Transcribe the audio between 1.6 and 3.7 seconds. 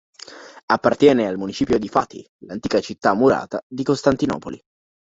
di Fatih, l'antica città murata